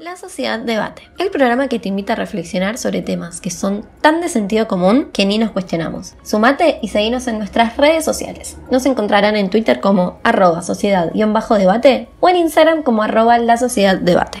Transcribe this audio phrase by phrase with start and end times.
[0.00, 4.20] La Sociedad Debate, el programa que te invita a reflexionar sobre temas que son tan
[4.20, 6.14] de sentido común que ni nos cuestionamos.
[6.22, 8.58] Sumate y seguinos en nuestras redes sociales.
[8.70, 14.38] Nos encontrarán en Twitter como arroba sociedad-debate o en Instagram como arroba la sociedad debate.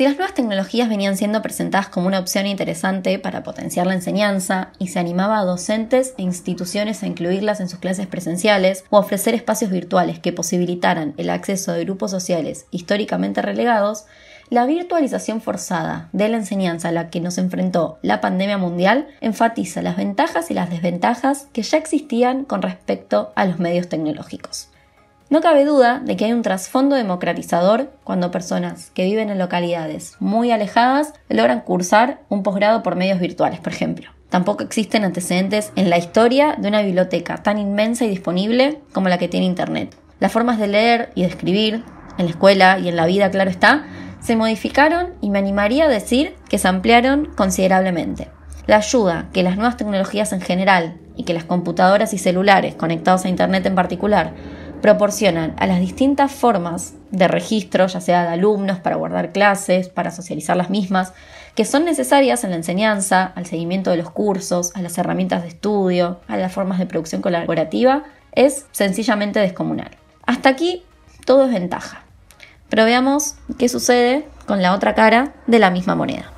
[0.00, 4.72] Si las nuevas tecnologías venían siendo presentadas como una opción interesante para potenciar la enseñanza
[4.78, 9.34] y se animaba a docentes e instituciones a incluirlas en sus clases presenciales o ofrecer
[9.34, 14.06] espacios virtuales que posibilitaran el acceso de grupos sociales históricamente relegados,
[14.48, 19.82] la virtualización forzada de la enseñanza a la que nos enfrentó la pandemia mundial enfatiza
[19.82, 24.70] las ventajas y las desventajas que ya existían con respecto a los medios tecnológicos.
[25.30, 30.16] No cabe duda de que hay un trasfondo democratizador cuando personas que viven en localidades
[30.18, 34.10] muy alejadas logran cursar un posgrado por medios virtuales, por ejemplo.
[34.28, 39.18] Tampoco existen antecedentes en la historia de una biblioteca tan inmensa y disponible como la
[39.18, 39.96] que tiene Internet.
[40.18, 41.84] Las formas de leer y de escribir,
[42.18, 43.86] en la escuela y en la vida, claro está,
[44.20, 48.26] se modificaron y me animaría a decir que se ampliaron considerablemente.
[48.66, 53.24] La ayuda que las nuevas tecnologías en general y que las computadoras y celulares conectados
[53.24, 54.32] a Internet en particular
[54.80, 60.10] proporcionan a las distintas formas de registro, ya sea de alumnos para guardar clases, para
[60.10, 61.12] socializar las mismas,
[61.54, 65.48] que son necesarias en la enseñanza, al seguimiento de los cursos, a las herramientas de
[65.48, 69.90] estudio, a las formas de producción colaborativa, es sencillamente descomunal.
[70.26, 70.84] Hasta aquí
[71.26, 72.04] todo es ventaja.
[72.68, 76.32] Pero veamos qué sucede con la otra cara de la misma moneda.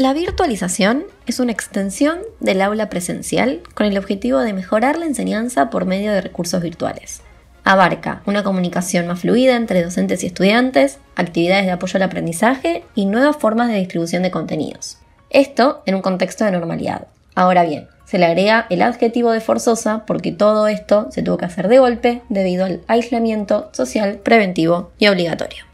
[0.00, 5.68] La virtualización es una extensión del aula presencial con el objetivo de mejorar la enseñanza
[5.68, 7.20] por medio de recursos virtuales.
[7.64, 13.04] Abarca una comunicación más fluida entre docentes y estudiantes, actividades de apoyo al aprendizaje y
[13.04, 14.96] nuevas formas de distribución de contenidos.
[15.28, 17.08] Esto en un contexto de normalidad.
[17.34, 21.44] Ahora bien, se le agrega el adjetivo de forzosa porque todo esto se tuvo que
[21.44, 25.69] hacer de golpe debido al aislamiento social preventivo y obligatorio.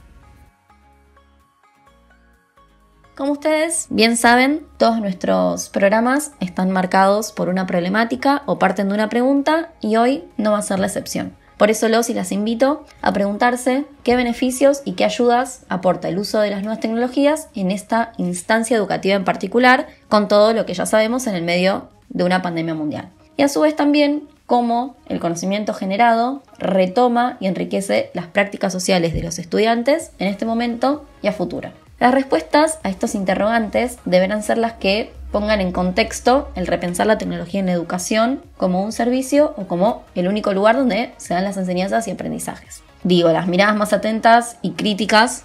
[3.16, 8.94] Como ustedes bien saben, todos nuestros programas están marcados por una problemática o parten de
[8.94, 11.34] una pregunta y hoy no va a ser la excepción.
[11.56, 16.18] Por eso los y las invito a preguntarse qué beneficios y qué ayudas aporta el
[16.18, 20.74] uso de las nuevas tecnologías en esta instancia educativa en particular, con todo lo que
[20.74, 23.08] ya sabemos en el medio de una pandemia mundial.
[23.38, 29.14] Y a su vez también cómo el conocimiento generado retoma y enriquece las prácticas sociales
[29.14, 31.85] de los estudiantes en este momento y a futuro.
[31.98, 37.16] Las respuestas a estos interrogantes deberán ser las que pongan en contexto el repensar la
[37.16, 41.56] tecnología en educación como un servicio o como el único lugar donde se dan las
[41.56, 42.82] enseñanzas y aprendizajes.
[43.02, 45.44] Digo, las miradas más atentas y críticas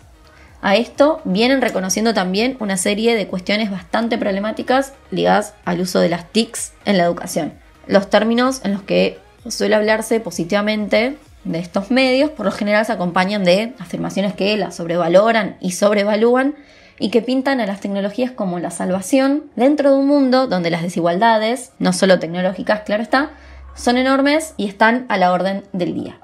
[0.61, 6.09] a esto vienen reconociendo también una serie de cuestiones bastante problemáticas ligadas al uso de
[6.09, 7.53] las TICs en la educación.
[7.87, 12.91] Los términos en los que suele hablarse positivamente de estos medios por lo general se
[12.91, 16.55] acompañan de afirmaciones que las sobrevaloran y sobrevalúan
[16.99, 20.83] y que pintan a las tecnologías como la salvación dentro de un mundo donde las
[20.83, 23.31] desigualdades, no solo tecnológicas, claro está,
[23.73, 26.19] son enormes y están a la orden del día.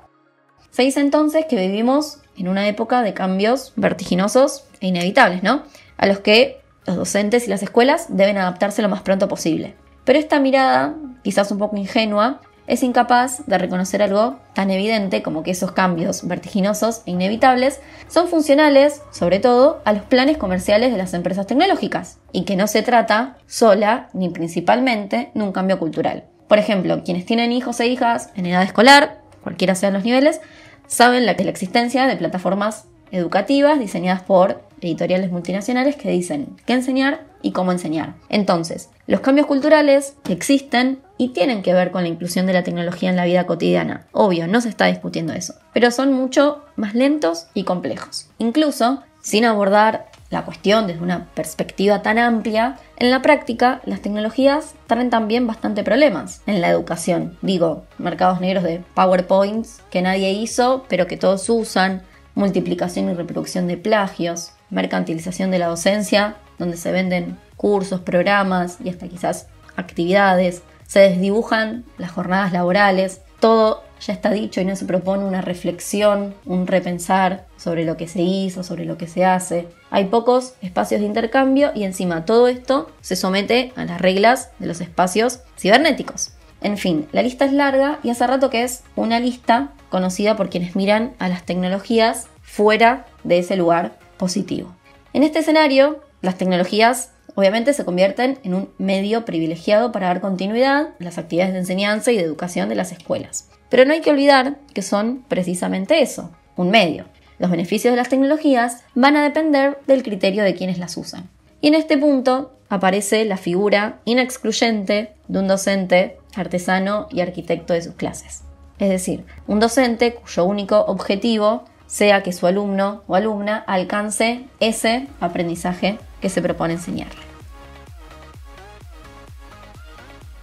[0.70, 5.64] Se dice entonces que vivimos en una época de cambios vertiginosos e inevitables, ¿no?
[5.98, 9.74] A los que los docentes y las escuelas deben adaptarse lo más pronto posible.
[10.04, 10.94] Pero esta mirada,
[11.24, 16.28] quizás un poco ingenua, es incapaz de reconocer algo tan evidente como que esos cambios
[16.28, 17.80] vertiginosos e inevitables
[18.10, 22.68] son funcionales, sobre todo, a los planes comerciales de las empresas tecnológicas, y que no
[22.68, 26.26] se trata sola ni principalmente de un cambio cultural.
[26.48, 30.42] Por ejemplo, quienes tienen hijos e hijas en edad escolar, cualquiera sean los niveles,
[30.88, 37.22] saben la, la existencia de plataformas educativas diseñadas por editoriales multinacionales que dicen qué enseñar
[37.48, 38.16] y cómo enseñar.
[38.28, 43.10] Entonces, los cambios culturales existen y tienen que ver con la inclusión de la tecnología
[43.10, 44.06] en la vida cotidiana.
[44.12, 48.28] Obvio, no se está discutiendo eso, pero son mucho más lentos y complejos.
[48.38, 54.76] Incluso, sin abordar la cuestión desde una perspectiva tan amplia, en la práctica las tecnologías
[54.88, 57.38] traen también bastante problemas en la educación.
[57.42, 62.02] Digo, mercados negros de PowerPoints que nadie hizo, pero que todos usan,
[62.36, 68.90] multiplicación y reproducción de plagios, mercantilización de la docencia, donde se venden cursos, programas y
[68.90, 74.86] hasta quizás actividades, se desdibujan las jornadas laborales, todo ya está dicho y no se
[74.86, 79.68] propone una reflexión, un repensar sobre lo que se hizo, sobre lo que se hace.
[79.90, 84.68] Hay pocos espacios de intercambio y encima todo esto se somete a las reglas de
[84.68, 86.32] los espacios cibernéticos.
[86.62, 90.50] En fin, la lista es larga y hace rato que es una lista conocida por
[90.50, 94.76] quienes miran a las tecnologías fuera de ese lugar positivo.
[95.14, 100.90] En este escenario, las tecnologías obviamente se convierten en un medio privilegiado para dar continuidad
[101.00, 103.50] a las actividades de enseñanza y de educación de las escuelas.
[103.70, 107.06] Pero no hay que olvidar que son precisamente eso, un medio.
[107.38, 111.30] Los beneficios de las tecnologías van a depender del criterio de quienes las usan.
[111.62, 117.82] Y en este punto aparece la figura inexcluyente de un docente, artesano y arquitecto de
[117.84, 118.44] sus clases.
[118.80, 125.08] Es decir, un docente cuyo único objetivo sea que su alumno o alumna alcance ese
[125.20, 127.28] aprendizaje que se propone enseñarle.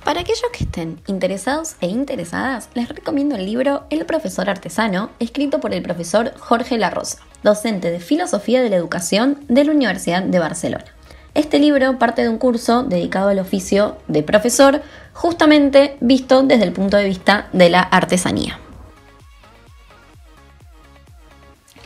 [0.04, 5.60] Para aquellos que estén interesados e interesadas, les recomiendo el libro El profesor artesano, escrito
[5.60, 10.38] por el profesor Jorge Larrosa, docente de Filosofía de la Educación de la Universidad de
[10.38, 10.84] Barcelona.
[11.32, 14.82] Este libro parte de un curso dedicado al oficio de profesor,
[15.14, 18.60] justamente visto desde el punto de vista de la artesanía.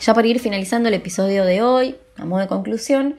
[0.08, 3.16] Ya para ir finalizando el episodio de hoy, a modo de conclusión,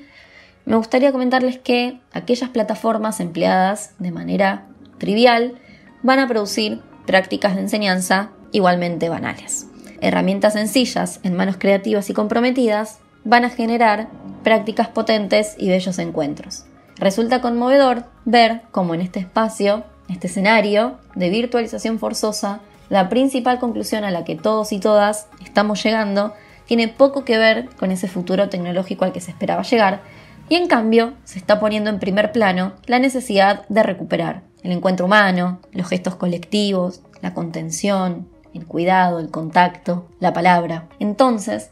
[0.66, 4.66] me gustaría comentarles que aquellas plataformas empleadas de manera
[4.98, 5.54] trivial
[6.02, 9.68] van a producir prácticas de enseñanza igualmente banales.
[10.02, 14.08] Herramientas sencillas en manos creativas y comprometidas van a generar
[14.44, 16.66] prácticas potentes y bellos encuentros.
[16.96, 24.06] Resulta conmovedor ver cómo en este espacio, este escenario de virtualización forzosa, la principal conclusión
[24.06, 26.34] a la que todos y todas estamos llegando
[26.70, 30.04] tiene poco que ver con ese futuro tecnológico al que se esperaba llegar,
[30.50, 35.08] y en cambio se está poniendo en primer plano la necesidad de recuperar el encuentro
[35.08, 40.88] humano, los gestos colectivos, la contención, el cuidado, el contacto, la palabra.
[41.00, 41.72] Entonces,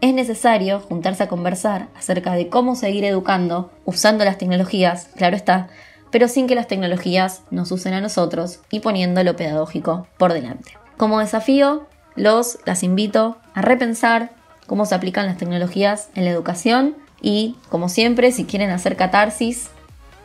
[0.00, 5.70] es necesario juntarse a conversar acerca de cómo seguir educando usando las tecnologías, claro está,
[6.12, 10.78] pero sin que las tecnologías nos usen a nosotros y poniendo lo pedagógico por delante.
[10.96, 14.35] Como desafío, los las invito a repensar
[14.66, 19.70] cómo se aplican las tecnologías en la educación y, como siempre, si quieren hacer catarsis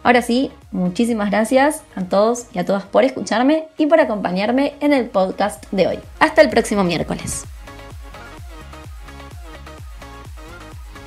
[0.06, 4.92] Ahora sí, muchísimas gracias a todos y a todas por escucharme y por acompañarme en
[4.92, 5.98] el podcast de hoy.
[6.20, 7.44] Hasta el próximo miércoles.